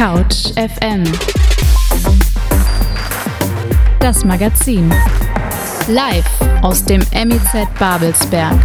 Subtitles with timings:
[0.00, 1.04] Couch FM
[4.00, 4.88] Das Magazin
[5.88, 6.24] Live
[6.62, 8.58] aus dem MIZ Babelsberg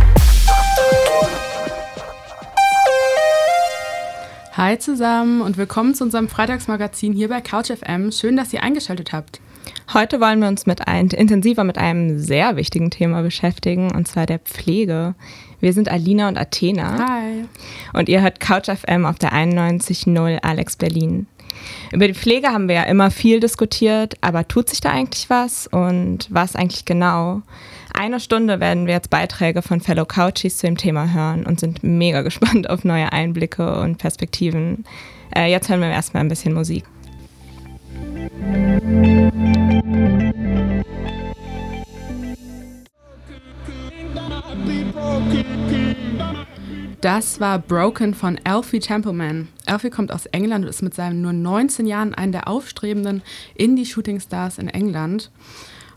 [4.54, 8.13] Hi zusammen und willkommen zu unserem Freitagsmagazin hier bei Couch FM.
[8.13, 9.42] Schön, dass ihr eingeschaltet habt.
[9.94, 14.26] Heute wollen wir uns mit ein, intensiver mit einem sehr wichtigen Thema beschäftigen, und zwar
[14.26, 15.15] der Pflege.
[15.66, 16.95] Wir sind Alina und Athena.
[17.09, 17.45] Hi.
[17.94, 21.26] Und ihr hört Couch FM auf der 91.0 Alex Berlin.
[21.91, 25.66] Über die Pflege haben wir ja immer viel diskutiert, aber tut sich da eigentlich was
[25.66, 27.41] und was eigentlich genau?
[27.95, 31.81] Eine Stunde werden wir jetzt Beiträge von Fellow Couchies zu dem Thema hören und sind
[31.81, 34.86] mega gespannt auf neue Einblicke und Perspektiven.
[35.36, 36.84] Äh, jetzt hören wir erstmal ein bisschen Musik.
[47.05, 49.48] Das war Broken von Alfie Templeman.
[49.68, 53.22] Alfie kommt aus England und ist mit seinen nur 19 Jahren einer der aufstrebenden
[53.54, 55.30] Indie-Shooting-Stars in England.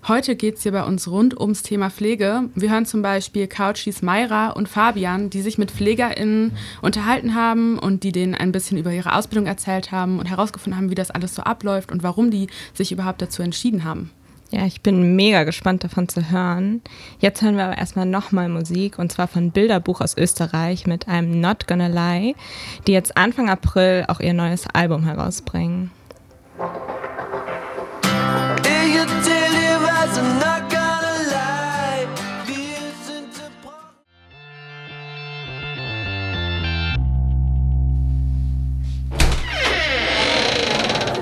[0.07, 2.51] Heute geht es hier bei uns rund ums Thema Pflege.
[2.55, 8.03] Wir hören zum Beispiel Couchies Mayra und Fabian, die sich mit PflegerInnen unterhalten haben und
[8.03, 11.35] die denen ein bisschen über ihre Ausbildung erzählt haben und herausgefunden haben, wie das alles
[11.35, 14.11] so abläuft und warum die sich überhaupt dazu entschieden haben.
[14.51, 16.81] Ja, ich bin mega gespannt davon zu hören.
[17.19, 21.39] Jetzt hören wir aber erstmal nochmal Musik und zwar von Bilderbuch aus Österreich mit einem
[21.39, 22.35] Not Gonna Lie,
[22.87, 25.91] die jetzt Anfang April auch ihr neues Album herausbringen.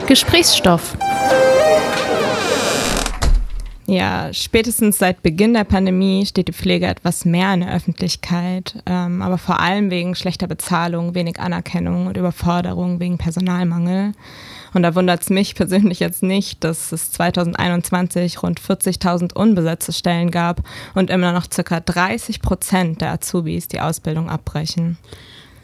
[0.07, 0.97] Gesprächsstoff.
[3.89, 9.23] Ja, spätestens seit Beginn der Pandemie steht die Pflege etwas mehr in der Öffentlichkeit, ähm,
[9.23, 14.13] aber vor allem wegen schlechter Bezahlung, wenig Anerkennung und Überforderung wegen Personalmangel.
[14.75, 20.33] Und da wundert es mich persönlich jetzt nicht, dass es 2021 rund 40.000 unbesetzte Stellen
[20.33, 20.63] gab
[20.95, 24.99] und immer noch circa 30 Prozent der Azubis die Ausbildung abbrechen.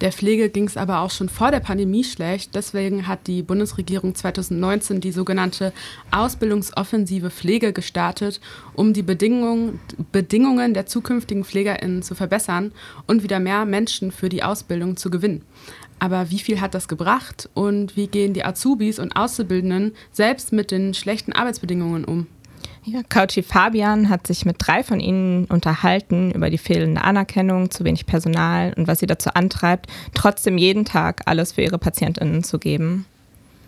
[0.03, 2.57] Der Pflege ging es aber auch schon vor der Pandemie schlecht.
[2.57, 5.73] Deswegen hat die Bundesregierung 2019 die sogenannte
[6.11, 8.41] Ausbildungsoffensive Pflege gestartet,
[8.75, 9.79] um die Bedingungen,
[10.11, 12.73] Bedingungen der zukünftigen PflegerInnen zu verbessern
[13.07, 15.45] und wieder mehr Menschen für die Ausbildung zu gewinnen.
[16.01, 20.73] Aber wie viel hat das gebracht und wie gehen die Azubis und Auszubildenden selbst mit
[20.73, 22.27] den schlechten Arbeitsbedingungen um?
[22.85, 27.85] Ja, Couchy Fabian hat sich mit drei von ihnen unterhalten über die fehlende Anerkennung, zu
[27.85, 32.59] wenig Personal und was sie dazu antreibt, trotzdem jeden Tag alles für ihre PatientInnen zu
[32.59, 33.07] geben.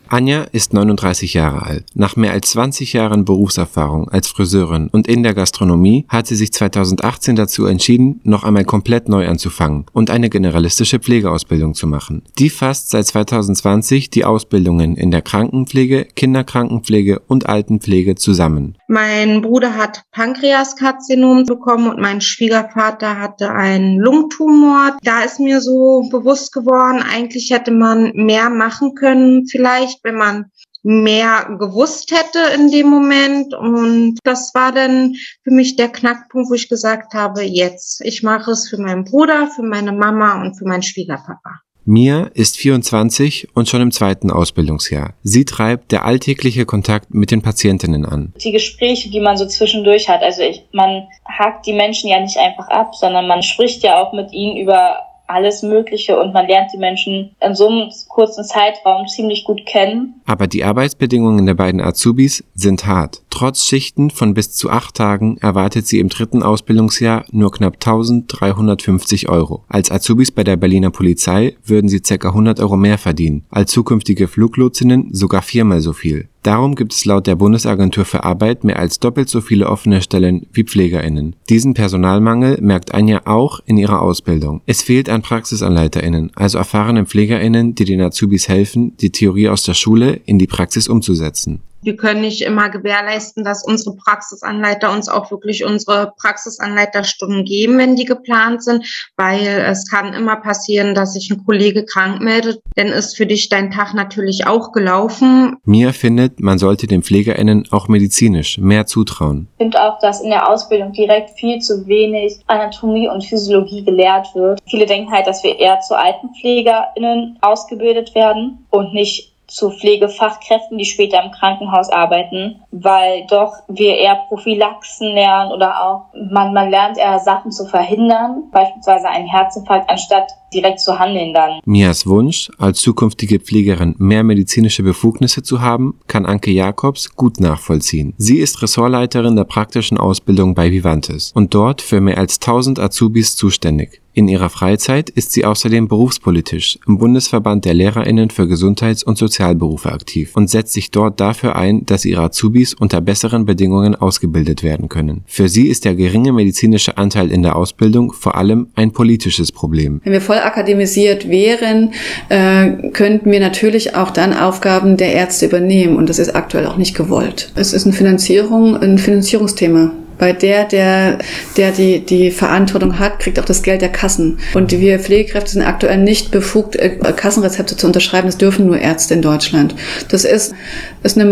[0.08, 1.86] Anja ist 39 Jahre alt.
[1.94, 6.52] Nach mehr als 20 Jahren Berufserfahrung als Friseurin und in der Gastronomie hat sie sich
[6.52, 12.22] 2018 dazu entschieden, noch einmal komplett neu anzufangen und eine generalistische Pflegeausbildung zu machen.
[12.38, 18.76] Die fasst seit 2020 die Ausbildungen in der Krankenpflege, Kinderkrankenpflege und Altenpflege zusammen.
[18.88, 24.96] Mein Bruder hat Pankreaskarzinom bekommen und mein Schwiegervater hatte einen Lungentumor.
[25.02, 30.16] Da ist mir so bewusst geworden, eigentlich hätte man mehr machen können vielleicht vielleicht, wenn
[30.16, 30.50] man
[30.82, 33.54] mehr gewusst hätte in dem Moment.
[33.54, 38.50] Und das war dann für mich der Knackpunkt, wo ich gesagt habe, jetzt, ich mache
[38.50, 41.60] es für meinen Bruder, für meine Mama und für meinen Schwiegerpapa.
[41.86, 45.12] Mia ist 24 und schon im zweiten Ausbildungsjahr.
[45.22, 48.32] Sie treibt der alltägliche Kontakt mit den Patientinnen an.
[48.42, 52.38] Die Gespräche, die man so zwischendurch hat, also ich, man hakt die Menschen ja nicht
[52.38, 54.96] einfach ab, sondern man spricht ja auch mit ihnen über
[55.26, 60.20] alles Mögliche und man lernt die Menschen in so einem kurzen Zeitraum ziemlich gut kennen.
[60.26, 63.23] Aber die Arbeitsbedingungen der beiden Azubis sind hart.
[63.34, 69.28] Trotz Schichten von bis zu acht Tagen erwartet sie im dritten Ausbildungsjahr nur knapp 1350
[69.28, 69.64] Euro.
[69.66, 72.28] Als Azubis bei der Berliner Polizei würden sie ca.
[72.28, 76.28] 100 Euro mehr verdienen, als zukünftige Fluglotsinnen sogar viermal so viel.
[76.44, 80.46] Darum gibt es laut der Bundesagentur für Arbeit mehr als doppelt so viele offene Stellen
[80.52, 81.34] wie PflegerInnen.
[81.48, 84.60] Diesen Personalmangel merkt Anja auch in ihrer Ausbildung.
[84.66, 89.74] Es fehlt an PraxisanleiterInnen, also erfahrenen PflegerInnen, die den Azubis helfen, die Theorie aus der
[89.74, 95.30] Schule in die Praxis umzusetzen wir können nicht immer gewährleisten, dass unsere Praxisanleiter uns auch
[95.30, 98.86] wirklich unsere Praxisanleiterstunden geben, wenn die geplant sind,
[99.16, 103.48] weil es kann immer passieren, dass sich ein Kollege krank meldet, dann ist für dich
[103.48, 105.56] dein Tag natürlich auch gelaufen.
[105.64, 109.48] Mia findet, man sollte den PflegerInnen auch medizinisch mehr zutrauen.
[109.58, 114.28] Ich finde auch, dass in der Ausbildung direkt viel zu wenig Anatomie und Physiologie gelehrt
[114.34, 114.60] wird.
[114.68, 120.84] Viele denken halt, dass wir eher zu AltenpflegerInnen ausgebildet werden und nicht zu Pflegefachkräften, die
[120.84, 126.98] später im Krankenhaus arbeiten, weil doch wir eher Prophylaxen lernen oder auch man, man lernt
[126.98, 131.60] eher Sachen zu verhindern, beispielsweise einen Herzinfarkt, anstatt direkt zu handeln dann.
[131.64, 138.14] Mias Wunsch, als zukünftige Pflegerin mehr medizinische Befugnisse zu haben, kann Anke Jakobs gut nachvollziehen.
[138.16, 143.36] Sie ist Ressortleiterin der praktischen Ausbildung bei Vivantes und dort für mehr als 1000 Azubis
[143.36, 144.00] zuständig.
[144.16, 149.90] In ihrer Freizeit ist sie außerdem berufspolitisch im Bundesverband der Lehrerinnen für Gesundheits- und Sozialberufe
[149.90, 154.88] aktiv und setzt sich dort dafür ein, dass ihre Azubis unter besseren Bedingungen ausgebildet werden
[154.88, 155.24] können.
[155.26, 160.00] Für sie ist der geringe medizinische Anteil in der Ausbildung vor allem ein politisches Problem.
[160.04, 161.92] Wenn wir voll akademisiert wären,
[162.28, 166.76] äh, könnten wir natürlich auch dann Aufgaben der Ärzte übernehmen und das ist aktuell auch
[166.76, 167.50] nicht gewollt.
[167.54, 169.92] Es ist eine Finanzierung, ein Finanzierungsthema.
[170.18, 171.18] Weil der, der,
[171.56, 174.38] der die, die Verantwortung hat, kriegt auch das Geld der Kassen.
[174.54, 178.28] Und wir Pflegekräfte sind aktuell nicht befugt, äh, Kassenrezepte zu unterschreiben.
[178.28, 179.74] Das dürfen nur Ärzte in Deutschland.
[180.08, 180.54] Das ist,
[181.02, 181.28] ist eine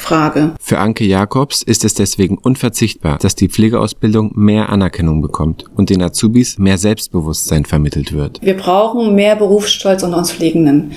[0.00, 0.52] Machtfrage.
[0.60, 6.02] Für Anke Jakobs ist es deswegen unverzichtbar, dass die Pflegeausbildung mehr Anerkennung bekommt und den
[6.02, 8.40] Azubis mehr Selbstbewusstsein vermittelt wird.
[8.42, 10.92] Wir brauchen mehr Berufsstolz unter uns Pflegenden.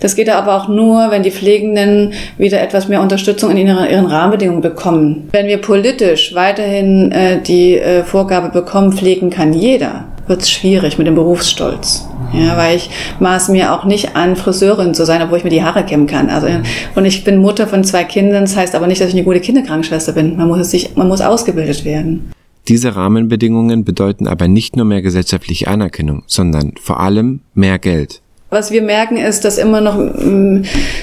[0.00, 4.06] Das geht aber auch nur, wenn die Pflegenden wieder etwas mehr Unterstützung in ihren, ihren
[4.06, 5.28] Rahmenbedingungen bekommen.
[5.32, 10.50] Wenn wir politisch weiterhin weiterhin äh, die äh, Vorgabe bekommen, pflegen kann jeder, wird es
[10.50, 12.06] schwierig mit dem Berufsstolz.
[12.32, 12.90] Ja, weil ich
[13.20, 16.28] maß mir auch nicht an, Friseurin zu sein, obwohl ich mir die Haare kämmen kann.
[16.28, 16.48] Also,
[16.94, 19.40] und ich bin Mutter von zwei Kindern, das heißt aber nicht, dass ich eine gute
[19.40, 20.36] Kinderkrankenschwester bin.
[20.36, 22.32] Man muss, sich, man muss ausgebildet werden.
[22.68, 28.20] Diese Rahmenbedingungen bedeuten aber nicht nur mehr gesellschaftliche Anerkennung, sondern vor allem mehr Geld.
[28.50, 30.62] Was wir merken ist, dass immer noch mh,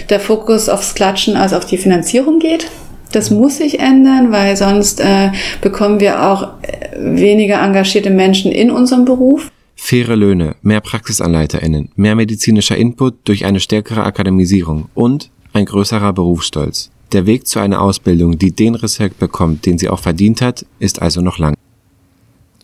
[0.10, 2.68] der Fokus aufs Klatschen als auf die Finanzierung geht.
[3.12, 5.32] Das muss sich ändern, weil sonst äh,
[5.62, 9.52] bekommen wir auch äh, weniger engagierte Menschen in unserem Beruf.
[9.76, 16.92] Faire Löhne, mehr PraxisanleiterInnen, mehr medizinischer Input durch eine stärkere Akademisierung und ein größerer Berufsstolz.
[17.12, 21.02] Der Weg zu einer Ausbildung, die den Respekt bekommt, den sie auch verdient hat, ist
[21.02, 21.56] also noch lang.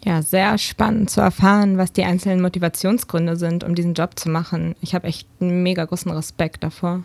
[0.03, 4.75] Ja, sehr spannend zu erfahren, was die einzelnen Motivationsgründe sind, um diesen Job zu machen.
[4.81, 7.03] Ich habe echt einen mega großen Respekt davor.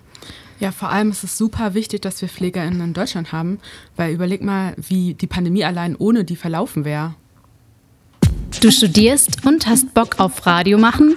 [0.60, 3.58] Ja, vor allem ist es super wichtig, dass wir PflegerInnen in Deutschland haben,
[3.96, 7.14] weil überleg mal, wie die Pandemie allein ohne die verlaufen wäre.
[8.60, 11.16] Du studierst und hast Bock auf Radio machen?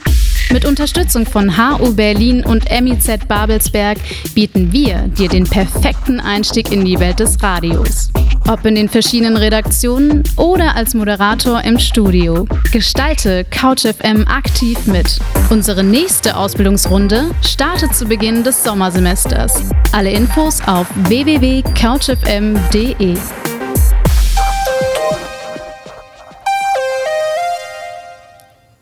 [0.51, 3.99] Mit Unterstützung von HU Berlin und MIZ Babelsberg
[4.33, 8.09] bieten wir dir den perfekten Einstieg in die Welt des Radios.
[8.47, 12.47] Ob in den verschiedenen Redaktionen oder als Moderator im Studio.
[12.71, 15.19] Gestalte CouchFM aktiv mit.
[15.51, 19.61] Unsere nächste Ausbildungsrunde startet zu Beginn des Sommersemesters.
[19.91, 23.17] Alle Infos auf www.couchfm.de.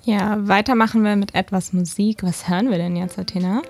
[0.07, 2.23] Ja, weiter machen wir mit etwas Musik.
[2.23, 3.61] Was hören wir denn jetzt, Athena?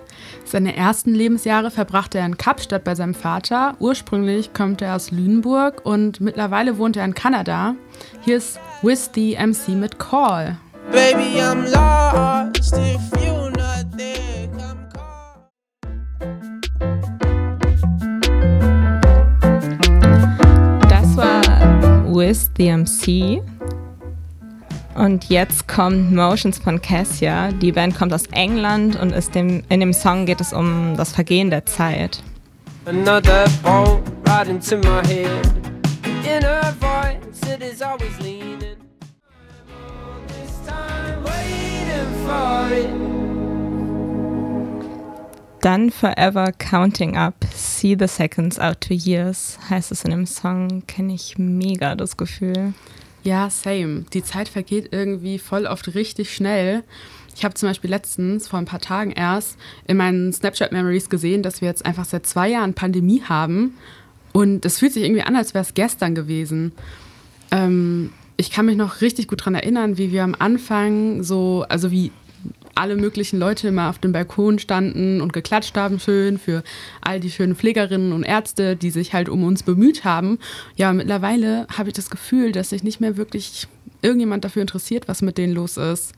[0.45, 3.75] Seine ersten Lebensjahre verbrachte er in Kapstadt bei seinem Vater.
[3.80, 7.74] Ursprünglich kommt er aus Lüneburg und mittlerweile wohnt er in Kanada.
[8.22, 10.56] Hier ist With the MC mit Call.
[10.92, 14.48] Baby, I'm lost if you're not there.
[14.60, 15.50] Come call.
[20.88, 21.42] Das war
[22.13, 23.42] With the MC
[24.97, 27.51] und jetzt kommt Motions von Cassia.
[27.51, 31.11] Die Band kommt aus England und ist dem, in dem Song geht es um das
[31.11, 32.23] Vergehen der Zeit.
[32.85, 35.29] Another bolt right into my head.
[36.23, 38.77] In her voice, it is always leaning.
[40.27, 42.89] This time waiting for it.
[45.61, 50.83] Dann Forever Counting Up, See the Seconds Out to Years, heißt es in dem Song.
[50.87, 52.73] Kenne ich mega das Gefühl.
[53.28, 54.06] Ja, same.
[54.14, 56.86] Die Zeit vergeht irgendwie voll oft richtig schnell.
[57.36, 61.60] Ich habe zum Beispiel letztens, vor ein paar Tagen erst, in meinen Snapchat-Memories gesehen, dass
[61.60, 63.76] wir jetzt einfach seit zwei Jahren Pandemie haben.
[64.31, 66.72] Und es fühlt sich irgendwie an, als wäre es gestern gewesen.
[67.52, 71.92] Ähm, ich kann mich noch richtig gut daran erinnern, wie wir am Anfang so, also
[71.92, 72.14] wie
[72.78, 76.64] alle möglichen Leute immer auf dem Balkon standen und geklatscht haben schön für
[77.02, 80.40] all die schönen Pflegerinnen und Ärzte, die sich halt um uns bemüht haben.
[80.76, 83.68] Ja, mittlerweile habe ich das Gefühl, dass sich nicht mehr wirklich
[84.02, 86.14] irgendjemand dafür interessiert, was mit denen los ist.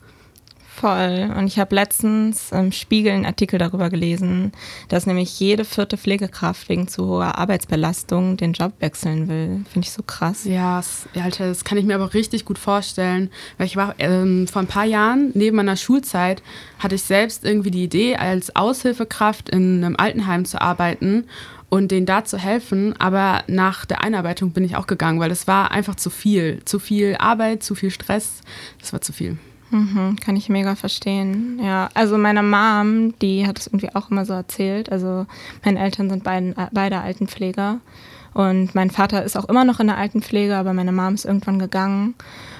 [0.79, 1.29] Voll.
[1.35, 4.53] Und ich habe letztens im Spiegel einen Artikel darüber gelesen,
[4.87, 9.65] dass nämlich jede vierte Pflegekraft wegen zu hoher Arbeitsbelastung den Job wechseln will.
[9.69, 10.45] Finde ich so krass.
[10.45, 13.29] Ja, das, Alter, das kann ich mir aber richtig gut vorstellen.
[13.57, 16.41] Weil ich war ähm, vor ein paar Jahren, neben meiner Schulzeit,
[16.79, 21.25] hatte ich selbst irgendwie die Idee, als Aushilfekraft in einem Altenheim zu arbeiten
[21.67, 22.95] und denen da zu helfen.
[22.99, 26.61] Aber nach der Einarbeitung bin ich auch gegangen, weil es war einfach zu viel.
[26.63, 28.39] Zu viel Arbeit, zu viel Stress.
[28.79, 29.37] Das war zu viel.
[29.71, 31.59] Mhm, kann ich mega verstehen.
[31.63, 34.91] Ja, also meine Mom, die hat es irgendwie auch immer so erzählt.
[34.91, 35.25] Also
[35.63, 37.79] meine Eltern sind beiden, beide Altenpfleger.
[38.33, 41.59] Und mein Vater ist auch immer noch in der Altenpflege, aber meine Mom ist irgendwann
[41.59, 42.15] gegangen.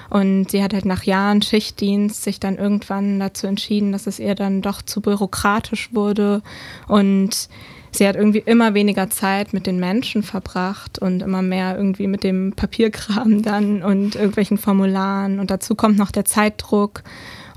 [0.08, 4.34] Und sie hat halt nach Jahren Schichtdienst sich dann irgendwann dazu entschieden, dass es ihr
[4.34, 6.42] dann doch zu bürokratisch wurde.
[6.88, 7.48] Und
[7.92, 12.24] sie hat irgendwie immer weniger Zeit mit den Menschen verbracht und immer mehr irgendwie mit
[12.24, 15.40] dem Papierkram dann und irgendwelchen Formularen.
[15.40, 17.02] Und dazu kommt noch der Zeitdruck.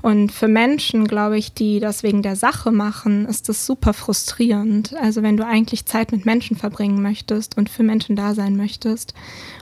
[0.02, 4.94] Und für Menschen, glaube ich, die das wegen der Sache machen, ist das super frustrierend.
[5.00, 9.14] Also wenn du eigentlich Zeit mit Menschen verbringen möchtest und für Menschen da sein möchtest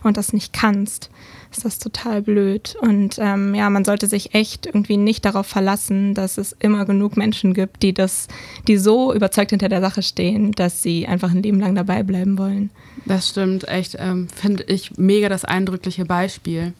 [0.02, 1.10] und das nicht kannst,
[1.56, 2.76] ist das total blöd.
[2.80, 7.16] Und ähm, ja, man sollte sich echt irgendwie nicht darauf verlassen, dass es immer genug
[7.16, 8.28] Menschen gibt, die das,
[8.68, 12.38] die so überzeugt hinter der Sache stehen, dass sie einfach ein Leben lang dabei bleiben
[12.38, 12.70] wollen.
[13.04, 16.72] Das stimmt, echt, ähm, finde ich mega das eindrückliche Beispiel.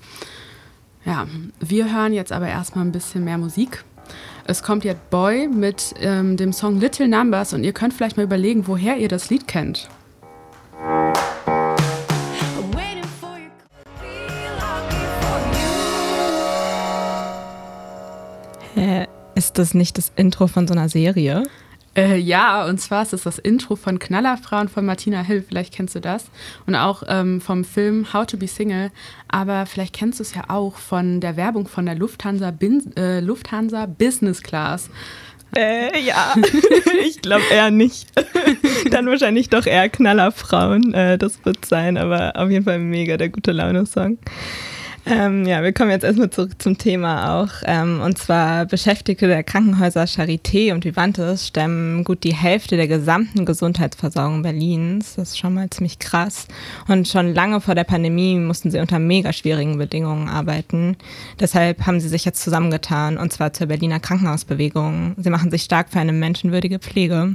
[1.04, 1.26] Ja,
[1.60, 3.84] wir hören jetzt aber erstmal ein bisschen mehr Musik.
[4.44, 8.24] Es kommt jetzt Boy mit ähm, dem Song Little Numbers und ihr könnt vielleicht mal
[8.24, 9.88] überlegen, woher ihr das Lied kennt.
[18.74, 21.44] Hä, ist das nicht das Intro von so einer Serie?
[21.94, 25.94] Äh, ja, und zwar ist es das Intro von Knallerfrauen von Martina Hill, vielleicht kennst
[25.94, 26.30] du das.
[26.66, 28.90] Und auch ähm, vom Film How to be Single.
[29.28, 33.20] Aber vielleicht kennst du es ja auch von der Werbung von der Lufthansa, Bin äh,
[33.20, 34.88] Lufthansa Business Class.
[35.54, 36.34] Äh, ja,
[37.04, 38.08] ich glaube eher nicht.
[38.90, 40.94] Dann wahrscheinlich doch eher Knallerfrauen.
[40.94, 44.16] Äh, das wird sein, aber auf jeden Fall mega der gute Laune-Song.
[45.04, 47.50] Ähm, ja, wir kommen jetzt erstmal zurück zum Thema auch.
[47.64, 53.44] Ähm, und zwar Beschäftigte der Krankenhäuser Charité und Vivantes stemmen gut die Hälfte der gesamten
[53.44, 55.16] Gesundheitsversorgung Berlins.
[55.16, 56.46] Das ist schon mal ziemlich krass.
[56.86, 60.96] Und schon lange vor der Pandemie mussten sie unter mega schwierigen Bedingungen arbeiten.
[61.40, 65.16] Deshalb haben sie sich jetzt zusammengetan und zwar zur Berliner Krankenhausbewegung.
[65.18, 67.34] Sie machen sich stark für eine menschenwürdige Pflege.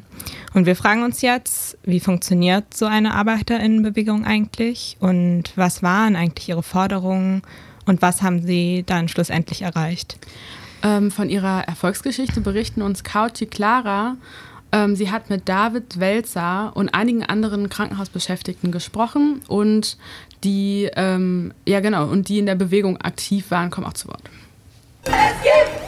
[0.54, 6.48] Und wir fragen uns jetzt, wie funktioniert so eine Arbeiterinnenbewegung eigentlich und was waren eigentlich
[6.48, 7.42] ihre Forderungen?
[7.88, 10.18] Und was haben Sie dann schlussendlich erreicht?
[10.84, 14.18] Ähm, von ihrer Erfolgsgeschichte berichten uns Kauti Clara.
[14.72, 19.98] Ähm, sie hat mit David Welzer und einigen anderen Krankenhausbeschäftigten gesprochen und
[20.44, 24.22] die, ähm, ja genau, und die in der Bewegung aktiv waren, kommen auch zu Wort.
[25.06, 25.87] Es gibt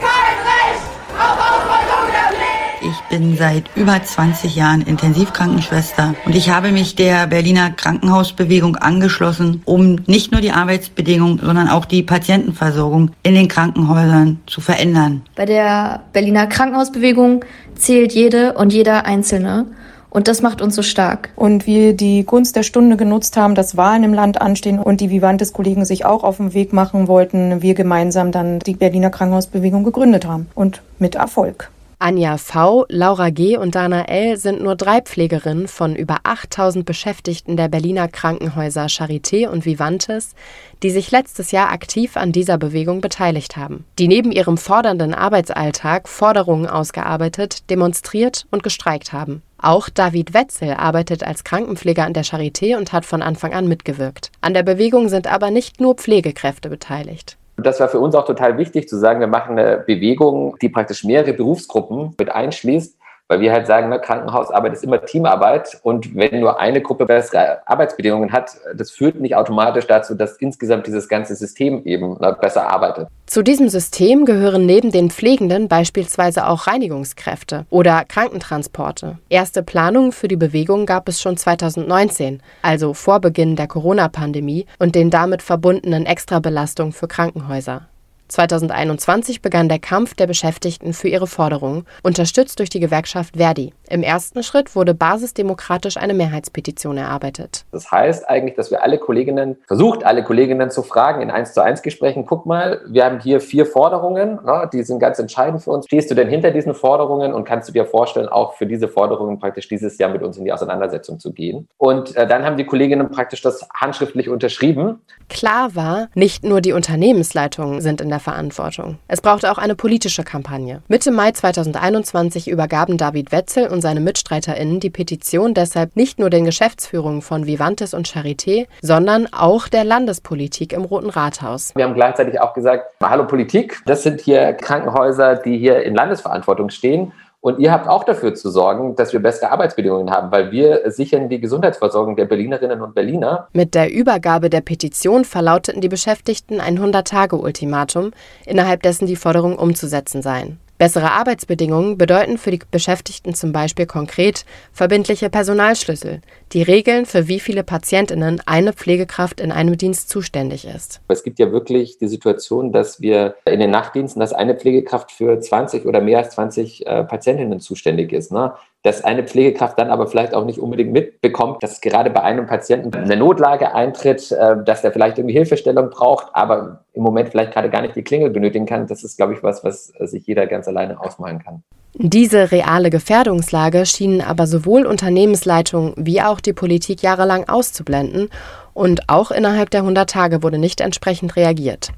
[2.90, 9.62] Ich bin seit über 20 Jahren Intensivkrankenschwester und ich habe mich der Berliner Krankenhausbewegung angeschlossen,
[9.66, 15.22] um nicht nur die Arbeitsbedingungen, sondern auch die Patientenversorgung in den Krankenhäusern zu verändern.
[15.36, 19.68] Bei der Berliner Krankenhausbewegung zählt jede und jeder Einzelne.
[20.10, 21.30] Und das macht uns so stark.
[21.36, 25.12] Und wir die Gunst der Stunde genutzt haben, dass Wahlen im Land anstehen und die
[25.12, 30.26] Vivantes-Kollegen sich auch auf den Weg machen wollten, wir gemeinsam dann die Berliner Krankenhausbewegung gegründet
[30.26, 30.48] haben.
[30.56, 31.70] Und mit Erfolg.
[32.02, 33.58] Anja V., Laura G.
[33.58, 34.38] und Dana L.
[34.38, 40.34] sind nur drei Pflegerinnen von über 8000 Beschäftigten der Berliner Krankenhäuser Charité und Vivantes,
[40.82, 46.08] die sich letztes Jahr aktiv an dieser Bewegung beteiligt haben, die neben ihrem fordernden Arbeitsalltag
[46.08, 49.42] Forderungen ausgearbeitet, demonstriert und gestreikt haben.
[49.58, 54.32] Auch David Wetzel arbeitet als Krankenpfleger an der Charité und hat von Anfang an mitgewirkt.
[54.40, 57.39] An der Bewegung sind aber nicht nur Pflegekräfte beteiligt.
[57.60, 60.70] Und das war für uns auch total wichtig zu sagen, wir machen eine Bewegung, die
[60.70, 62.98] praktisch mehrere Berufsgruppen mit einschließt
[63.30, 67.60] weil wir halt sagen, ne, Krankenhausarbeit ist immer Teamarbeit und wenn nur eine Gruppe bessere
[67.68, 72.68] Arbeitsbedingungen hat, das führt nicht automatisch dazu, dass insgesamt dieses ganze System eben ne, besser
[72.68, 73.08] arbeitet.
[73.28, 79.20] Zu diesem System gehören neben den Pflegenden beispielsweise auch Reinigungskräfte oder Krankentransporte.
[79.30, 84.96] Erste Planungen für die Bewegung gab es schon 2019, also vor Beginn der Corona-Pandemie und
[84.96, 87.84] den damit verbundenen Extrabelastungen für Krankenhäuser.
[88.30, 93.74] 2021 begann der Kampf der Beschäftigten für ihre Forderungen, unterstützt durch die Gewerkschaft Verdi.
[93.90, 97.66] Im ersten Schritt wurde basisdemokratisch eine Mehrheitspetition erarbeitet.
[97.72, 101.64] Das heißt eigentlich, dass wir alle Kolleginnen, versucht alle Kolleginnen zu fragen in 1 zu
[101.64, 105.72] 1 Gesprächen, guck mal, wir haben hier vier Forderungen, ne, die sind ganz entscheidend für
[105.72, 105.86] uns.
[105.86, 109.40] Stehst du denn hinter diesen Forderungen und kannst du dir vorstellen, auch für diese Forderungen
[109.40, 111.68] praktisch dieses Jahr mit uns in die Auseinandersetzung zu gehen?
[111.78, 115.02] Und äh, dann haben die Kolleginnen praktisch das handschriftlich unterschrieben.
[115.30, 118.98] Klar war, nicht nur die Unternehmensleitungen sind in der Verantwortung.
[119.08, 120.82] Es brauchte auch eine politische Kampagne.
[120.88, 126.46] Mitte Mai 2021 übergaben David Wetzel und seine MitstreiterInnen die Petition deshalb nicht nur den
[126.46, 131.74] Geschäftsführungen von Vivantes und Charité, sondern auch der Landespolitik im Roten Rathaus.
[131.76, 136.70] Wir haben gleichzeitig auch gesagt, hallo Politik, das sind hier Krankenhäuser, die hier in Landesverantwortung
[136.70, 137.12] stehen.
[137.42, 141.30] Und ihr habt auch dafür zu sorgen, dass wir bessere Arbeitsbedingungen haben, weil wir sichern
[141.30, 143.48] die Gesundheitsversorgung der Berlinerinnen und Berliner.
[143.54, 148.12] Mit der Übergabe der Petition verlauteten die Beschäftigten ein 100-Tage-Ultimatum,
[148.46, 150.60] innerhalb dessen die Forderungen umzusetzen seien.
[150.80, 156.22] Bessere Arbeitsbedingungen bedeuten für die Beschäftigten zum Beispiel konkret verbindliche Personalschlüssel,
[156.54, 161.02] die regeln, für wie viele Patientinnen eine Pflegekraft in einem Dienst zuständig ist.
[161.10, 165.38] Es gibt ja wirklich die Situation, dass wir in den Nachtdiensten, dass eine Pflegekraft für
[165.38, 168.32] 20 oder mehr als 20 äh, Patientinnen zuständig ist.
[168.32, 168.54] Ne?
[168.84, 172.96] Dass eine Pflegekraft dann aber vielleicht auch nicht unbedingt mitbekommt, dass gerade bei einem Patienten
[172.96, 177.70] eine Notlage eintritt, äh, dass der vielleicht irgendwie Hilfestellung braucht, aber im Moment vielleicht gerade
[177.70, 178.88] gar nicht die Klingel benötigen kann.
[178.88, 181.64] Das ist, glaube ich, was, was sich jeder ganz alleine ausmalen kann.
[181.94, 188.30] Diese reale Gefährdungslage schienen aber sowohl Unternehmensleitung wie auch die Politik jahrelang auszublenden
[188.74, 191.90] und auch innerhalb der 100 Tage wurde nicht entsprechend reagiert.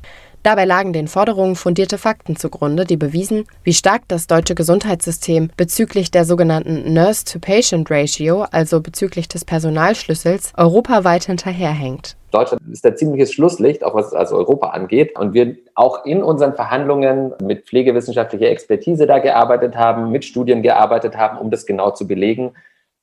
[0.44, 6.10] Dabei lagen den Forderungen fundierte Fakten zugrunde, die bewiesen, wie stark das deutsche Gesundheitssystem bezüglich
[6.10, 12.18] der sogenannten Nurse-to-Patient-Ratio, also bezüglich des Personalschlüssels, europaweit hinterherhängt.
[12.32, 15.20] Deutschland ist ein ziemliches Schlusslicht, auch was es also Europa angeht.
[15.20, 21.18] Und wir auch in unseren Verhandlungen mit pflegewissenschaftlicher Expertise da gearbeitet haben, mit Studien gearbeitet
[21.18, 22.54] haben, um das genau zu belegen,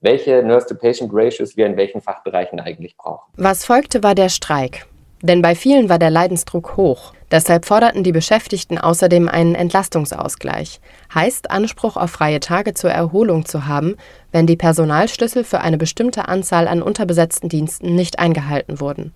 [0.00, 3.30] welche Nurse-to-Patient-Ratios wir in welchen Fachbereichen eigentlich brauchen.
[3.36, 4.86] Was folgte, war der Streik.
[5.22, 7.12] Denn bei vielen war der Leidensdruck hoch.
[7.30, 10.80] Deshalb forderten die Beschäftigten außerdem einen Entlastungsausgleich,
[11.14, 13.96] heißt Anspruch auf freie Tage zur Erholung zu haben,
[14.32, 19.12] wenn die Personalschlüssel für eine bestimmte Anzahl an unterbesetzten Diensten nicht eingehalten wurden.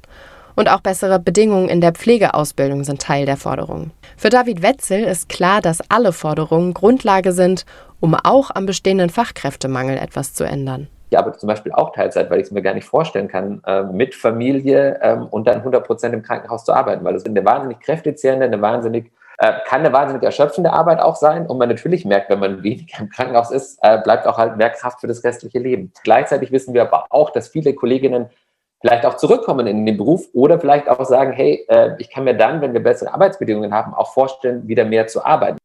[0.55, 3.91] Und auch bessere Bedingungen in der Pflegeausbildung sind Teil der Forderungen.
[4.19, 7.65] Für David Wetzel ist klar, dass alle Forderungen Grundlage sind,
[8.01, 10.89] um auch am bestehenden Fachkräftemangel etwas zu ändern.
[11.13, 13.83] Ich arbeite zum Beispiel auch Teilzeit, weil ich es mir gar nicht vorstellen kann, äh,
[13.83, 17.81] mit Familie ähm, und dann 100 Prozent im Krankenhaus zu arbeiten, weil das eine wahnsinnig
[17.81, 22.31] kräftezehrende, eine wahnsinnig äh, kann eine wahnsinnig erschöpfende Arbeit auch sein und man natürlich merkt,
[22.31, 25.59] wenn man weniger im Krankenhaus ist, äh, bleibt auch halt mehr Kraft für das restliche
[25.59, 25.93] Leben.
[26.03, 28.31] Gleichzeitig wissen wir aber auch, dass viele Kolleginnen
[28.81, 32.39] vielleicht auch zurückkommen in den Beruf oder vielleicht auch sagen, hey, äh, ich kann mir
[32.39, 35.59] dann, wenn wir bessere Arbeitsbedingungen haben, auch vorstellen, wieder mehr zu arbeiten.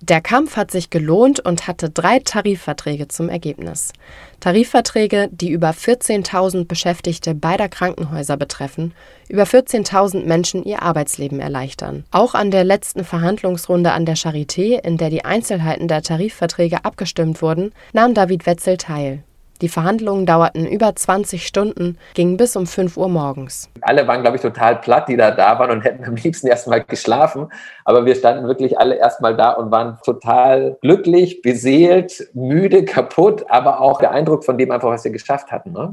[0.00, 3.92] Der Kampf hat sich gelohnt und hatte drei Tarifverträge zum Ergebnis.
[4.38, 8.94] Tarifverträge, die über 14.000 Beschäftigte beider Krankenhäuser betreffen,
[9.28, 12.04] über 14.000 Menschen ihr Arbeitsleben erleichtern.
[12.12, 17.42] Auch an der letzten Verhandlungsrunde an der Charité, in der die Einzelheiten der Tarifverträge abgestimmt
[17.42, 19.24] wurden, nahm David Wetzel teil.
[19.60, 23.68] Die Verhandlungen dauerten über 20 Stunden, gingen bis um 5 Uhr morgens.
[23.80, 26.84] Alle waren, glaube ich, total platt, die da da waren und hätten am liebsten erstmal
[26.84, 27.50] geschlafen.
[27.84, 33.80] Aber wir standen wirklich alle erstmal da und waren total glücklich, beseelt, müde, kaputt, aber
[33.80, 35.72] auch beeindruckt von dem einfach, was wir geschafft hatten.
[35.72, 35.92] Ne?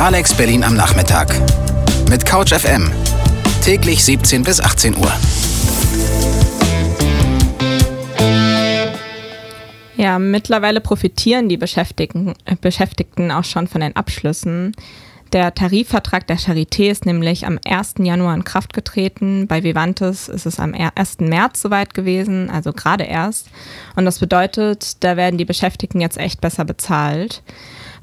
[0.00, 1.28] Alex Berlin am Nachmittag
[2.10, 2.90] mit Couch FM.
[3.62, 5.12] Täglich 17 bis 18 Uhr.
[9.96, 14.74] Ja, mittlerweile profitieren die Beschäftigten, äh, Beschäftigten auch schon von den Abschlüssen.
[15.32, 17.94] Der Tarifvertrag der Charité ist nämlich am 1.
[18.04, 19.48] Januar in Kraft getreten.
[19.48, 21.16] Bei Vivantes ist es am 1.
[21.20, 23.48] März soweit gewesen, also gerade erst.
[23.96, 27.42] Und das bedeutet, da werden die Beschäftigten jetzt echt besser bezahlt.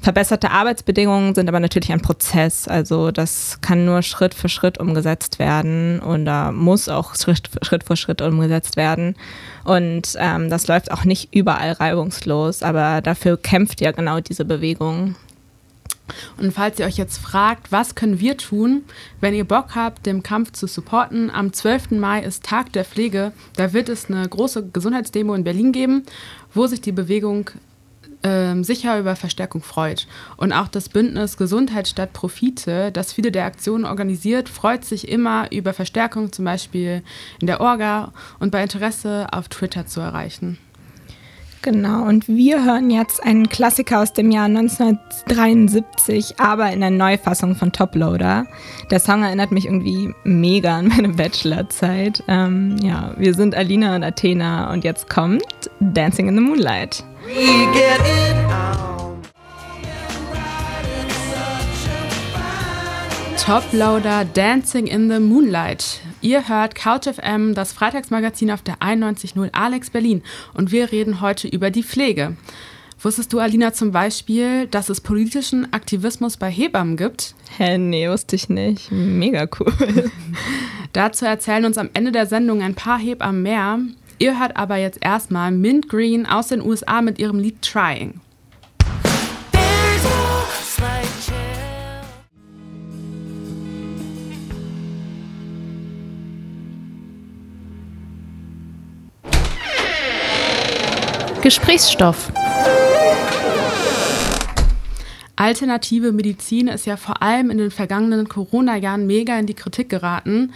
[0.02, 2.66] Verbesserte Arbeitsbedingungen sind aber natürlich ein Prozess.
[2.66, 7.48] Also das kann nur Schritt für Schritt umgesetzt werden und da muss auch Schritt,
[7.86, 9.14] für Schritt umgesetzt werden.
[9.62, 15.14] Und ähm, das läuft auch nicht überall reibungslos, aber dafür kämpft ja genau diese Bewegung.
[16.36, 18.82] Und falls ihr euch jetzt fragt, was können wir tun,
[19.20, 21.92] wenn ihr Bock habt, dem Kampf zu supporten, am 12.
[21.92, 23.30] Mai ist Tag der Pflege.
[23.56, 26.02] Da wird es eine große Gesundheitsdemo in Berlin geben,
[26.52, 27.50] wo sich die Bewegung
[28.22, 30.06] ähm, sicher über Verstärkung freut.
[30.36, 35.50] Und auch das Bündnis Gesundheit statt Profite, das viele der Aktionen organisiert, freut sich immer
[35.50, 37.02] über Verstärkung, zum Beispiel
[37.40, 40.58] in der Orga und bei Interesse auf Twitter zu erreichen.
[41.62, 47.54] Genau, und wir hören jetzt einen Klassiker aus dem Jahr 1973, aber in der Neufassung
[47.54, 48.46] von Toploader.
[48.90, 52.24] Der Song erinnert mich irgendwie mega an meine Bachelorzeit.
[52.26, 57.04] Ähm, ja, wir sind Alina und Athena und jetzt kommt Dancing in the Moonlight.
[63.44, 66.00] Toploader Dancing in the Moonlight.
[66.20, 70.22] Ihr hört Couch FM, das Freitagsmagazin auf der 91.0 Alex Berlin
[70.54, 72.36] und wir reden heute über die Pflege.
[73.00, 77.34] Wusstest du, Alina, zum Beispiel, dass es politischen Aktivismus bei Hebammen gibt?
[77.56, 78.90] Hä, nee, wusste ich nicht.
[78.90, 79.72] Mega cool.
[80.92, 83.78] Dazu erzählen uns am Ende der Sendung ein paar Hebammen mehr.
[84.18, 88.20] Ihr hört aber jetzt erstmal Mint Green aus den USA mit ihrem Lied Trying.
[101.42, 102.30] Gesprächsstoff.
[105.34, 110.52] Alternative Medizin ist ja vor allem in den vergangenen Corona-Jahren mega in die Kritik geraten.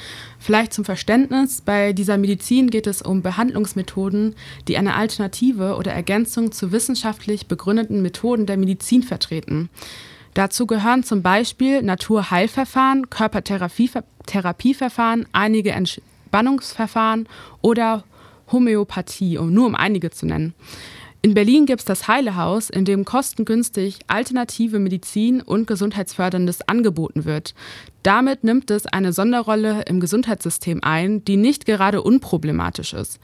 [0.47, 4.37] Vielleicht zum Verständnis, bei dieser Medizin geht es um Behandlungsmethoden,
[4.69, 9.71] die eine Alternative oder Ergänzung zu wissenschaftlich begründeten Methoden der Medizin vertreten.
[10.35, 17.29] Dazu gehören zum Beispiel Naturheilverfahren, Körpertherapieverfahren, einige Entspannungsverfahren
[17.61, 18.05] oder
[18.53, 20.55] Homöopathie, um nur um einige zu nennen.
[21.27, 27.53] In Berlin gibt es das Heilehaus, in dem kostengünstig alternative Medizin und gesundheitsförderndes angeboten wird.
[28.05, 33.19] Damit nimmt es eine Sonderrolle im Gesundheitssystem ein, die nicht gerade unproblematisch ist.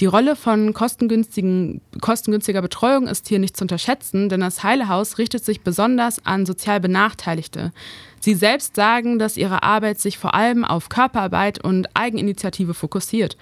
[0.00, 5.60] Die Rolle von kostengünstiger Betreuung ist hier nicht zu unterschätzen, denn das Heilehaus richtet sich
[5.60, 7.72] besonders an sozial Benachteiligte.
[8.18, 13.36] Sie selbst sagen, dass ihre Arbeit sich vor allem auf Körperarbeit und Eigeninitiative fokussiert.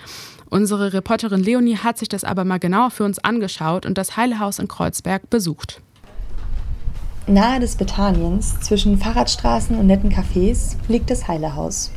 [0.51, 4.59] Unsere Reporterin Leonie hat sich das aber mal genauer für uns angeschaut und das Heilehaus
[4.59, 5.81] in Kreuzberg besucht.
[7.29, 11.93] Nahe des Betaniens, zwischen Fahrradstraßen und netten Cafés, liegt das Heilehaus.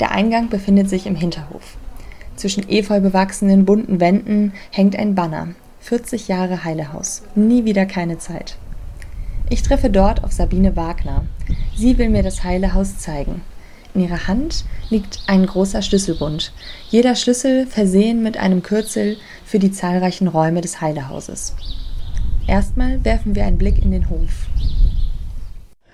[0.00, 1.76] Der Eingang befindet sich im Hinterhof.
[2.36, 5.48] Zwischen efeu bewachsenen bunten Wänden hängt ein Banner.
[5.80, 7.22] 40 Jahre Heilehaus.
[7.34, 8.56] Nie wieder keine Zeit.
[9.50, 11.24] Ich treffe dort auf Sabine Wagner.
[11.76, 13.42] Sie will mir das Heilehaus zeigen.
[13.94, 16.52] In ihrer Hand liegt ein großer Schlüsselbund,
[16.90, 21.54] jeder Schlüssel versehen mit einem Kürzel für die zahlreichen Räume des Heilehauses.
[22.46, 24.46] Erstmal werfen wir einen Blick in den Hof.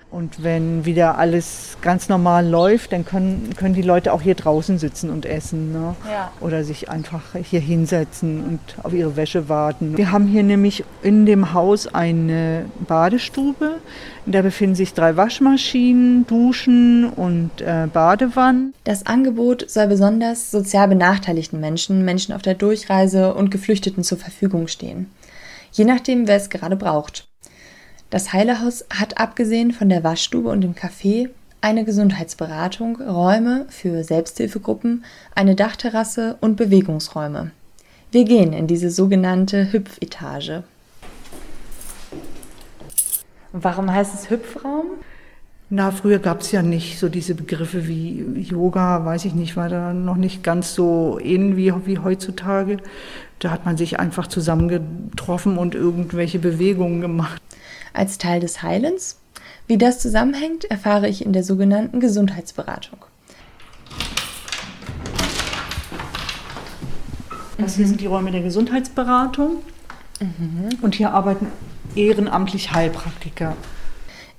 [0.09, 4.77] Und wenn wieder alles ganz normal läuft, dann können, können die Leute auch hier draußen
[4.77, 5.73] sitzen und essen.
[5.73, 5.95] Ne?
[6.09, 6.31] Ja.
[6.39, 9.97] Oder sich einfach hier hinsetzen und auf ihre Wäsche warten.
[9.97, 13.79] Wir haben hier nämlich in dem Haus eine Badestube.
[14.25, 18.73] Da befinden sich drei Waschmaschinen, Duschen und äh, Badewannen.
[18.85, 24.67] Das Angebot soll besonders sozial benachteiligten Menschen, Menschen auf der Durchreise und Geflüchteten zur Verfügung
[24.67, 25.11] stehen.
[25.73, 27.26] Je nachdem, wer es gerade braucht.
[28.09, 35.03] Das Heilehaus hat abgesehen von der Waschstube und dem Café eine Gesundheitsberatung, Räume für Selbsthilfegruppen,
[35.35, 37.51] eine Dachterrasse und Bewegungsräume.
[38.11, 40.63] Wir gehen in diese sogenannte Hüpfetage.
[43.51, 44.85] Warum heißt es Hüpfraum?
[45.69, 49.67] Na, früher gab es ja nicht so diese Begriffe wie Yoga, weiß ich nicht, war
[49.67, 52.77] da noch nicht ganz so ähnlich wie, wie heutzutage.
[53.39, 57.41] Da hat man sich einfach zusammengetroffen und irgendwelche Bewegungen gemacht
[57.93, 59.19] als Teil des Heilens.
[59.67, 62.99] Wie das zusammenhängt, erfahre ich in der sogenannten Gesundheitsberatung.
[67.57, 69.57] Das hier sind die Räume der Gesundheitsberatung.
[70.19, 70.69] Mhm.
[70.81, 71.47] Und hier arbeiten
[71.95, 73.55] ehrenamtlich Heilpraktiker.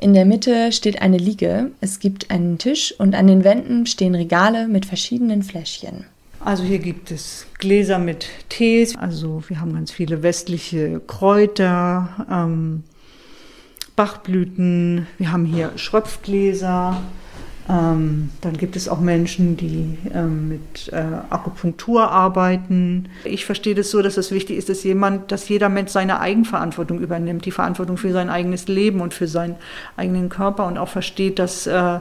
[0.00, 4.14] In der Mitte steht eine Liege, es gibt einen Tisch und an den Wänden stehen
[4.14, 6.06] Regale mit verschiedenen Fläschchen.
[6.48, 12.84] Also hier gibt es Gläser mit Tees, also wir haben ganz viele westliche Kräuter, ähm,
[13.96, 17.02] Bachblüten, wir haben hier Schröpfgläser.
[17.68, 20.96] Ähm, dann gibt es auch Menschen, die ähm, mit äh,
[21.28, 23.10] Akupunktur arbeiten.
[23.24, 27.00] Ich verstehe das so, dass es wichtig ist, dass jemand, dass jeder Mensch seine Eigenverantwortung
[27.00, 29.56] übernimmt, die Verantwortung für sein eigenes Leben und für seinen
[29.98, 31.98] eigenen Körper und auch versteht, dass äh,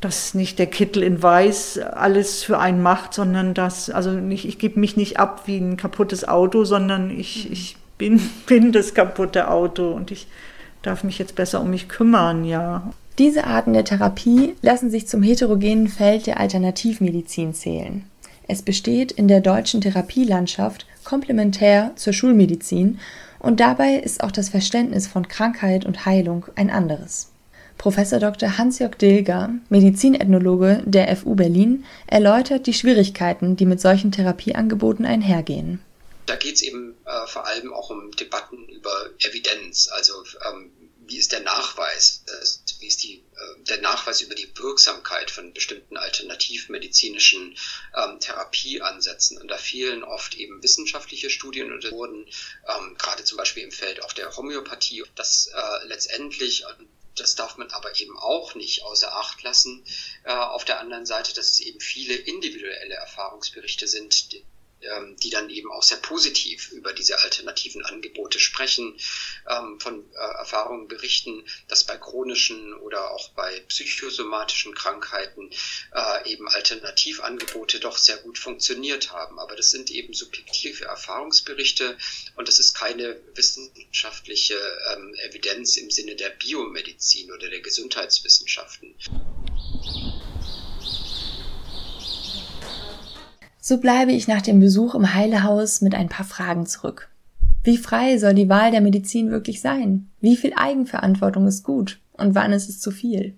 [0.00, 4.58] dass nicht der Kittel in Weiß alles für einen macht, sondern dass, also nicht, ich
[4.58, 9.50] gebe mich nicht ab wie ein kaputtes Auto, sondern ich, ich bin, bin das kaputte
[9.50, 10.26] Auto und ich
[10.82, 12.92] darf mich jetzt besser um mich kümmern, ja.
[13.18, 18.04] Diese Arten der Therapie lassen sich zum heterogenen Feld der Alternativmedizin zählen.
[18.46, 23.00] Es besteht in der deutschen Therapielandschaft komplementär zur Schulmedizin
[23.40, 27.30] und dabei ist auch das Verständnis von Krankheit und Heilung ein anderes.
[27.78, 28.58] Professor Dr.
[28.58, 35.80] Hans-Jörg Dilger, Medizinethnologe der FU Berlin, erläutert die Schwierigkeiten, die mit solchen Therapieangeboten einhergehen
[36.28, 40.70] da geht es eben äh, vor allem auch um Debatten über Evidenz, also ähm,
[41.06, 42.22] wie ist der Nachweis,
[42.80, 47.56] wie ist die, äh, der Nachweis über die Wirksamkeit von bestimmten alternativmedizinischen
[47.96, 49.38] ähm, Therapieansätzen.
[49.38, 52.26] Und da fehlen oft eben wissenschaftliche Studien und wurden
[52.68, 56.66] ähm, gerade zum Beispiel im Feld auch der Homöopathie, dass äh, letztendlich
[57.18, 59.84] das darf man aber eben auch nicht außer Acht lassen.
[60.24, 64.32] Äh, auf der anderen Seite, dass es eben viele individuelle Erfahrungsberichte sind,
[64.82, 68.96] ähm, die dann eben auch sehr positiv über diese alternativen Angebote sprechen,
[69.48, 75.50] ähm, von äh, Erfahrungen berichten, dass bei chronischen oder auch bei psychosomatischen Krankheiten
[75.92, 79.38] äh, eben Alternativangebote doch sehr gut funktioniert haben.
[79.38, 81.98] Aber das sind eben subjektive Erfahrungsberichte
[82.36, 84.54] und das ist keine wissenschaftliche
[84.92, 88.94] ähm, Evidenz im Sinne der Biomedizin oder der Gesundheitswissenschaften.
[93.68, 97.10] So bleibe ich nach dem Besuch im Heilehaus mit ein paar Fragen zurück.
[97.62, 100.08] Wie frei soll die Wahl der Medizin wirklich sein?
[100.22, 103.34] Wie viel Eigenverantwortung ist gut und wann ist es zu viel?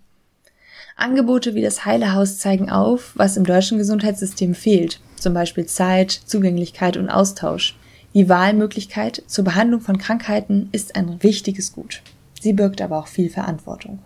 [0.94, 6.96] Angebote wie das Heilehaus zeigen auf, was im deutschen Gesundheitssystem fehlt, zum Beispiel Zeit, Zugänglichkeit
[6.96, 7.76] und Austausch.
[8.14, 12.02] Die Wahlmöglichkeit zur Behandlung von Krankheiten ist ein wichtiges Gut.
[12.40, 13.98] Sie birgt aber auch viel Verantwortung.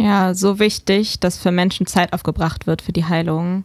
[0.00, 3.64] Ja, so wichtig, dass für Menschen Zeit aufgebracht wird für die Heilung.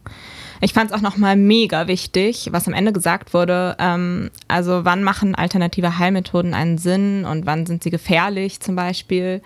[0.60, 3.76] Ich fand es auch nochmal mega wichtig, was am Ende gesagt wurde.
[3.78, 9.42] Ähm, also wann machen alternative Heilmethoden einen Sinn und wann sind sie gefährlich zum Beispiel?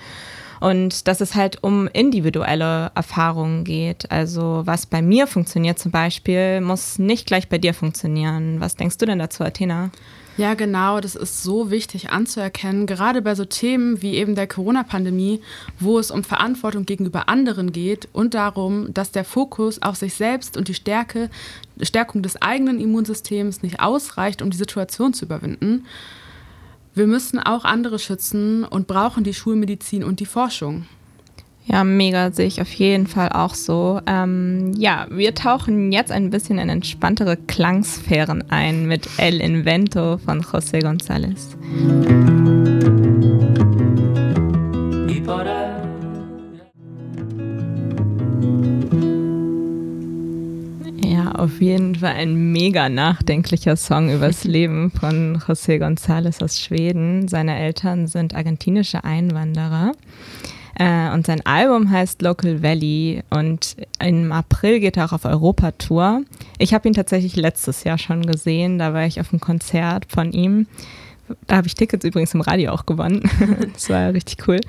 [0.60, 4.10] Und dass es halt um individuelle Erfahrungen geht.
[4.10, 8.60] Also was bei mir funktioniert zum Beispiel, muss nicht gleich bei dir funktionieren.
[8.60, 9.90] Was denkst du denn dazu, Athena?
[10.38, 15.42] Ja, genau, das ist so wichtig anzuerkennen, gerade bei so Themen wie eben der Corona-Pandemie,
[15.80, 20.56] wo es um Verantwortung gegenüber anderen geht und darum, dass der Fokus auf sich selbst
[20.56, 21.28] und die Stärke,
[21.82, 25.86] Stärkung des eigenen Immunsystems nicht ausreicht, um die Situation zu überwinden.
[26.94, 30.86] Wir müssen auch andere schützen und brauchen die Schulmedizin und die Forschung.
[31.70, 34.00] Ja, mega sehe ich auf jeden Fall auch so.
[34.06, 40.40] Ähm, ja, wir tauchen jetzt ein bisschen in entspanntere Klangsphären ein mit El Invento von
[40.40, 41.56] José González.
[51.04, 57.28] Ja, auf jeden Fall ein mega nachdenklicher Song übers Leben von José González aus Schweden.
[57.28, 59.92] Seine Eltern sind argentinische Einwanderer.
[60.78, 66.22] Äh, und sein Album heißt Local Valley und im April geht er auch auf Europatour.
[66.58, 70.32] Ich habe ihn tatsächlich letztes Jahr schon gesehen, da war ich auf einem Konzert von
[70.32, 70.66] ihm.
[71.46, 73.28] Da habe ich Tickets übrigens im Radio auch gewonnen.
[73.74, 74.60] das war richtig cool.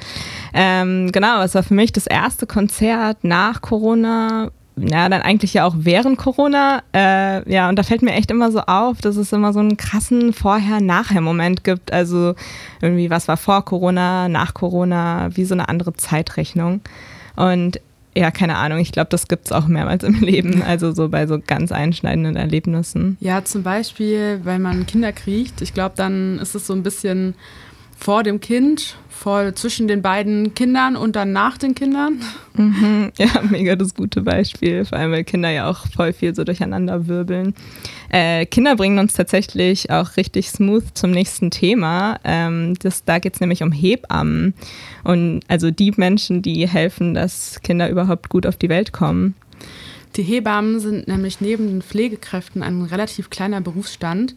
[0.54, 4.52] Ähm, genau, es war für mich das erste Konzert nach Corona,
[4.88, 6.84] ja, dann eigentlich ja auch während Corona.
[6.94, 9.78] Äh, ja, und da fällt mir echt immer so auf, dass es immer so einen
[9.78, 11.94] krassen Vorher-Nachher-Moment gibt.
[11.94, 12.36] Also
[12.82, 16.82] irgendwie, was war vor Corona, nach Corona, wie so eine andere Zeitrechnung.
[17.36, 17.80] Und
[18.16, 21.28] ja, keine Ahnung, ich glaube, das gibt es auch mehrmals im Leben, also so bei
[21.28, 23.18] so ganz einschneidenden Erlebnissen.
[23.20, 27.36] Ja, zum Beispiel, wenn man Kinder kriegt, ich glaube, dann ist es so ein bisschen
[27.98, 32.22] vor dem Kind, vor, zwischen den beiden Kindern und dann nach den Kindern.
[32.56, 36.44] Mhm, ja, mega das gute Beispiel, vor allem weil Kinder ja auch voll viel so
[36.44, 37.54] durcheinander wirbeln.
[38.10, 42.20] Äh, Kinder bringen uns tatsächlich auch richtig smooth zum nächsten Thema.
[42.24, 44.54] Ähm, das, da geht es nämlich um Hebammen
[45.04, 49.36] und also die Menschen, die helfen, dass Kinder überhaupt gut auf die Welt kommen.
[50.16, 54.36] Die Hebammen sind nämlich neben den Pflegekräften ein relativ kleiner Berufsstand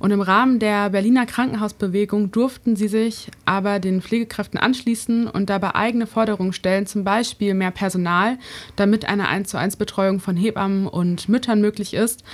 [0.00, 5.74] und im Rahmen der Berliner Krankenhausbewegung durften sie sich aber den Pflegekräften anschließen und dabei
[5.74, 8.38] eigene Forderungen stellen, zum Beispiel mehr Personal,
[8.76, 12.24] damit eine 1 zu 1 Betreuung von Hebammen und Müttern möglich ist.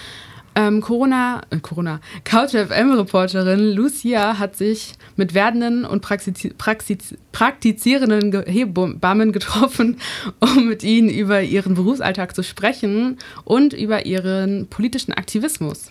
[0.54, 8.44] Ähm, Corona, äh, Corona, Couch FM-Reporterin Lucia hat sich mit werdenden und praxiz praxiz praktizierenden
[8.46, 9.98] Hebammen getroffen,
[10.38, 15.90] um mit ihnen über ihren Berufsalltag zu sprechen und über ihren politischen Aktivismus.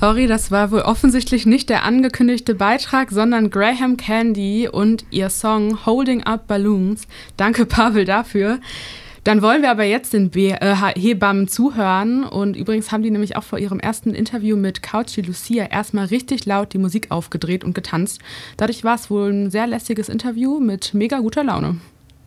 [0.00, 5.84] Sorry, das war wohl offensichtlich nicht der angekündigte Beitrag, sondern Graham Candy und ihr Song
[5.84, 7.06] Holding Up Balloons.
[7.36, 8.60] Danke, Pavel, dafür.
[9.24, 12.24] Dann wollen wir aber jetzt den Be äh, Hebammen zuhören.
[12.24, 16.46] Und übrigens haben die nämlich auch vor ihrem ersten Interview mit Couchy Lucia erstmal richtig
[16.46, 18.20] laut die Musik aufgedreht und getanzt.
[18.56, 21.76] Dadurch war es wohl ein sehr lässiges Interview mit mega guter Laune.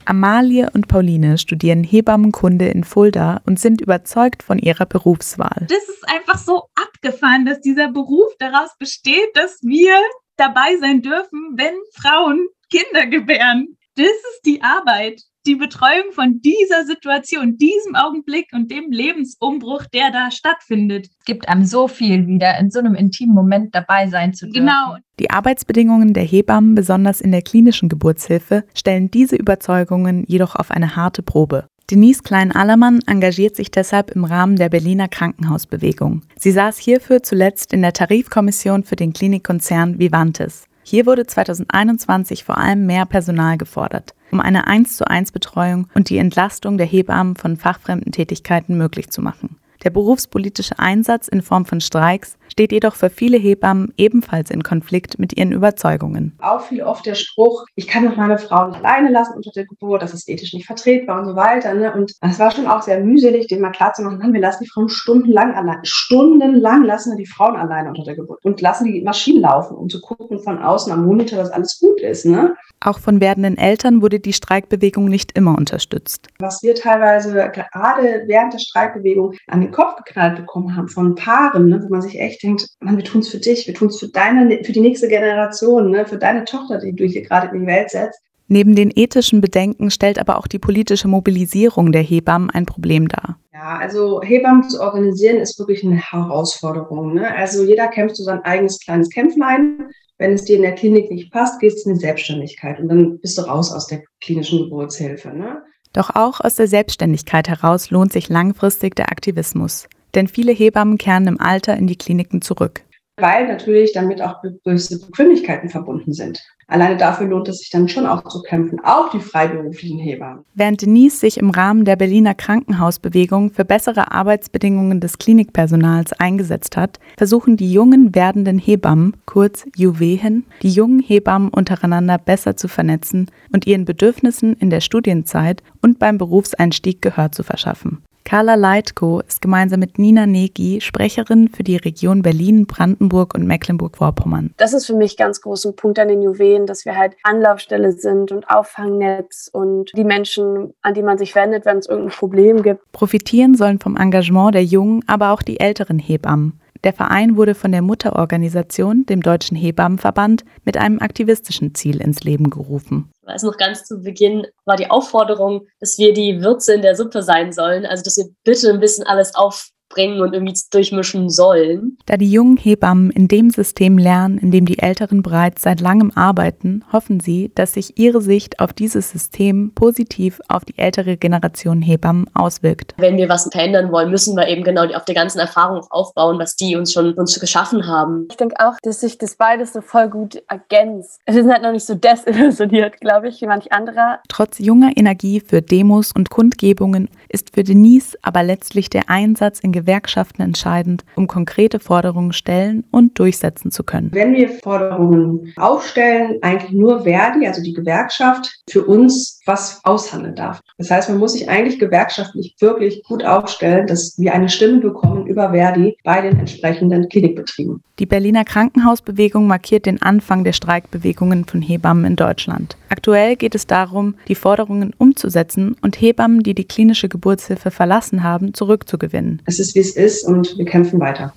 [0.06, 5.68] Amalie und Pauline studieren Hebammenkunde in Fulda und sind überzeugt von ihrer Berufswahl.
[5.70, 9.96] Das ist einfach so abgefahren, dass dieser Beruf daraus besteht, dass wir
[10.38, 13.78] dabei sein dürfen, wenn Frauen Kinder gebären.
[13.96, 20.12] Das ist die Arbeit die Betreuung von dieser Situation, diesem Augenblick und dem Lebensumbruch, der
[20.12, 21.08] da stattfindet.
[21.20, 24.68] Es gibt einem so viel wieder, in so einem intimen Moment dabei sein zu dürfen.
[24.68, 24.98] Genau.
[25.20, 30.96] Die Arbeitsbedingungen der Hebammen, besonders in der klinischen Geburtshilfe, stellen diese Überzeugungen jedoch auf eine
[30.96, 31.68] harte Probe.
[31.92, 36.22] Denise Klein-Allermann engagiert sich deshalb im Rahmen der Berliner Krankenhausbewegung.
[36.38, 40.66] Sie saß hierfür zuletzt in der Tarifkommission für den Klinikkonzern Vivantes.
[40.84, 46.10] Hier wurde 2021 vor allem mehr Personal gefordert, um eine 1 zu 1 Betreuung und
[46.10, 49.56] die Entlastung der Hebammen von fachfremden Tätigkeiten möglich zu machen.
[49.84, 55.20] Der berufspolitische Einsatz in Form von Streiks steht jedoch für viele Hebammen ebenfalls in Konflikt
[55.20, 56.38] mit ihren Überzeugungen.
[56.40, 59.66] Auch viel oft der Spruch, ich kann doch meine Frau nicht alleine lassen unter der
[59.66, 61.74] Geburt, das ist ethisch nicht vertretbar und so weiter.
[61.74, 61.94] Ne?
[61.94, 64.88] Und es war schon auch sehr mühselig, dem mal klarzumachen, nein, wir lassen die Frauen
[64.88, 65.80] stundenlang allein.
[65.84, 69.90] Stundenlang lassen wir die Frauen alleine unter der Geburt und lassen die Maschinen laufen, um
[69.90, 72.26] zu gucken von außen am Monitor, dass alles gut ist.
[72.26, 72.56] Ne?
[72.80, 76.28] Auch von werdenden Eltern wurde die Streikbewegung nicht immer unterstützt.
[76.40, 81.68] Was wir teilweise gerade während der Streikbewegung an den Kopf geknallt bekommen haben von Paaren,
[81.68, 84.00] ne, wo man sich echt denkt, Mann, wir tun es für dich, wir tun es
[84.00, 87.62] für deine, für die nächste Generation, ne, für deine Tochter, die du hier gerade in
[87.62, 88.22] die Welt setzt.
[88.48, 93.40] Neben den ethischen Bedenken stellt aber auch die politische Mobilisierung der Hebammen ein Problem dar.
[93.54, 97.14] Ja, also Hebammen zu organisieren ist wirklich eine Herausforderung.
[97.16, 97.36] Ne?
[97.36, 99.90] Also jeder kämpft so sein eigenes kleines Kämpflein.
[100.18, 103.20] Wenn es dir in der Klinik nicht passt, gehst du in die Selbstständigkeit und dann
[103.20, 105.30] bist du raus aus der klinischen Geburtshilfe.
[105.30, 105.64] Ne?
[105.94, 109.88] Doch auch aus der Selbstständigkeit heraus lohnt sich langfristig der Aktivismus.
[110.16, 112.84] Denn viele Hebammen kehren im Alter in die Kliniken zurück
[113.18, 116.42] weil natürlich damit auch gewisse Bequemlichkeiten verbunden sind.
[116.68, 120.44] Alleine dafür lohnt es sich dann schon auch zu kämpfen, auch die freiberuflichen Hebammen.
[120.56, 127.00] Während Denise sich im Rahmen der Berliner Krankenhausbewegung für bessere Arbeitsbedingungen des Klinikpersonals eingesetzt hat,
[127.18, 133.68] versuchen die jungen werdenden Hebammen, kurz Juwehen, die jungen Hebammen untereinander besser zu vernetzen und
[133.68, 138.04] ihren Bedürfnissen in der Studienzeit und beim Berufseinstieg Gehör zu verschaffen.
[138.24, 144.54] Carla Leitko ist gemeinsam mit Nina Negi Sprecherin für die Region Berlin, Brandenburg und Mecklenburg-Vorpommern.
[144.58, 148.32] Das ist für mich ganz großen Punkt an den Juwelen, dass wir halt Anlaufstelle sind
[148.32, 152.92] und Auffangnetz und die Menschen, an die man sich wendet, wenn es irgendein Problem gibt.
[152.92, 156.60] Profitieren sollen vom Engagement der jungen, aber auch die älteren Hebammen.
[156.84, 162.50] Der Verein wurde von der Mutterorganisation, dem Deutschen Hebammenverband, mit einem aktivistischen Ziel ins Leben
[162.50, 163.10] gerufen.
[163.26, 167.24] Also noch ganz zu Beginn war die Aufforderung, dass wir die Würze in der Suppe
[167.24, 171.98] sein sollen, also dass wir bitte ein bisschen alles auf bringen und irgendwie durchmischen sollen.
[172.06, 176.12] Da die jungen Hebammen in dem System lernen, in dem die Älteren bereits seit langem
[176.16, 181.82] arbeiten, hoffen sie, dass sich ihre Sicht auf dieses System positiv auf die ältere Generation
[181.82, 182.96] Hebammen auswirkt.
[182.98, 186.56] Wenn wir was verändern wollen, müssen wir eben genau auf der ganzen Erfahrung aufbauen, was
[186.56, 188.28] die uns schon uns geschaffen haben.
[188.30, 191.20] Ich denke auch, dass sich das beides so voll gut ergänzt.
[191.26, 194.20] Es ist halt noch nicht so desillusioniert, glaube ich, wie manch anderer.
[194.28, 199.72] Trotz junger Energie für Demos und Kundgebungen ist für Denise aber letztlich der Einsatz in
[199.84, 204.12] Gewerkschaften entscheidend, um konkrete Forderungen stellen und durchsetzen zu können.
[204.14, 210.62] Wenn wir Forderungen aufstellen, eigentlich nur Verdi, also die Gewerkschaft, für uns was aushandeln darf.
[210.78, 215.28] Das heißt, man muss sich eigentlich gewerkschaftlich wirklich gut aufstellen, dass wir eine Stimme bekommen
[215.28, 217.84] über Verdi bei den entsprechenden Klinikbetrieben.
[218.00, 222.76] Die Berliner Krankenhausbewegung markiert den Anfang der Streikbewegungen von Hebammen in Deutschland.
[222.90, 228.54] Aktuell geht es darum, die Forderungen umzusetzen und Hebammen, die die klinische Geburtshilfe verlassen haben,
[228.54, 229.42] zurückzugewinnen.
[229.46, 231.34] Es ist, wie es ist und wir kämpfen weiter.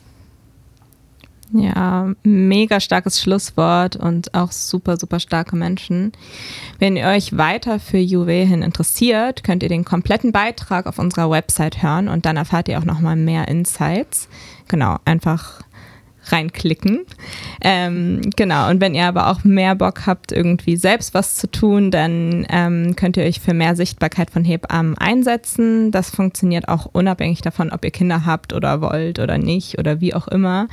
[1.52, 6.10] Ja, mega starkes Schlusswort und auch super, super starke Menschen.
[6.80, 11.30] Wenn ihr euch weiter für Juve hin interessiert, könnt ihr den kompletten Beitrag auf unserer
[11.30, 14.28] Website hören und dann erfahrt ihr auch nochmal mehr Insights.
[14.66, 15.60] Genau, einfach
[16.32, 17.06] reinklicken.
[17.60, 21.90] Ähm, genau, und wenn ihr aber auch mehr Bock habt, irgendwie selbst was zu tun,
[21.90, 25.90] dann ähm, könnt ihr euch für mehr Sichtbarkeit von Hebammen einsetzen.
[25.90, 30.14] Das funktioniert auch unabhängig davon, ob ihr Kinder habt oder wollt oder nicht oder wie
[30.14, 30.68] auch immer.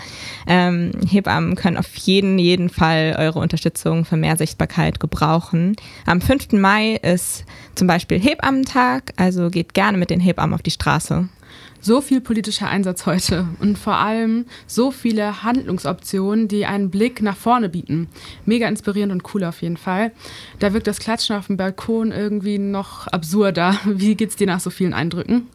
[0.47, 5.75] Ähm, Hebammen können auf jeden, jeden Fall eure Unterstützung für mehr Sichtbarkeit gebrauchen.
[6.05, 6.53] Am 5.
[6.53, 11.27] Mai ist zum Beispiel Hebammentag, also geht gerne mit den Hebammen auf die Straße
[11.83, 17.35] so viel politischer Einsatz heute und vor allem so viele Handlungsoptionen, die einen Blick nach
[17.35, 18.07] vorne bieten.
[18.45, 20.13] Mega inspirierend und cool auf jeden Fall.
[20.59, 23.77] Da wirkt das Klatschen auf dem Balkon irgendwie noch absurder.
[23.85, 25.47] Wie geht's dir nach so vielen Eindrücken?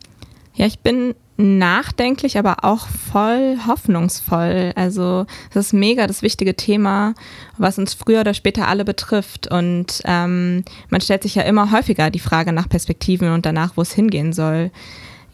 [0.54, 4.72] Ja, ich bin nachdenklich, aber auch voll hoffnungsvoll.
[4.74, 7.14] Also das ist mega das wichtige Thema,
[7.56, 9.50] was uns früher oder später alle betrifft.
[9.50, 13.82] Und ähm, man stellt sich ja immer häufiger die Frage nach Perspektiven und danach, wo
[13.82, 14.72] es hingehen soll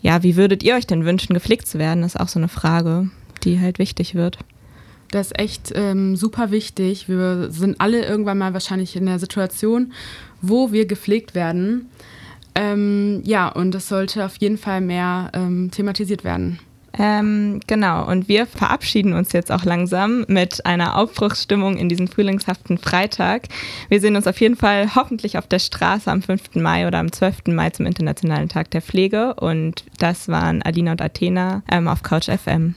[0.05, 2.03] ja, wie würdet ihr euch denn wünschen, gepflegt zu werden?
[2.03, 3.09] Das ist auch so eine Frage,
[3.43, 4.38] die halt wichtig wird.
[5.11, 7.09] Das ist echt ähm, super wichtig.
[7.09, 9.95] Wir sind alle irgendwann mal wahrscheinlich in der Situation,
[10.43, 11.88] wo wir gepflegt werden.
[12.55, 16.59] Ähm, ja, und das sollte auf jeden Fall mehr ähm, thematisiert werden.
[16.97, 22.79] Ähm, genau, und wir verabschieden uns jetzt auch langsam mit einer Aufbruchsstimmung in diesen frühlingshaften
[22.79, 23.49] Freitag.
[23.89, 26.55] Wir sehen uns auf jeden Fall hoffentlich auf der Straße am 5.
[26.55, 27.49] Mai oder am 12.
[27.49, 29.35] Mai zum Internationalen Tag der Pflege.
[29.35, 32.77] Und das waren Alina und Athena ähm, auf Couch FM.